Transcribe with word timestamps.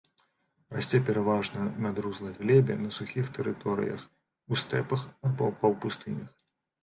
Расце 0.75 0.99
пераважна 1.09 1.65
на 1.85 1.89
друзлай 1.99 2.31
глебе 2.39 2.77
на 2.85 2.89
сухіх 2.97 3.29
тэрыторыях, 3.37 4.01
у 4.55 4.61
стэпах 4.65 5.01
або 5.29 5.51
паўпустынях. 5.61 6.29